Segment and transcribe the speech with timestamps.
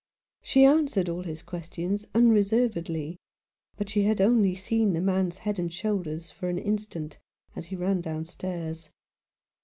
[0.41, 3.17] She answered all his questions unreservedly;
[3.77, 7.19] but she had only seen the man's head and shoulders for an instant,
[7.55, 8.89] as he ran downstairs.